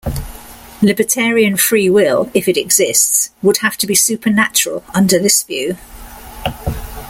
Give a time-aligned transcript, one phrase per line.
[0.81, 5.77] Libertarian free will, if it exists, would have to be supernatural under this view.